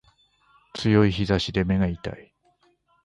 [0.73, 2.33] 強い日差しで目が痛い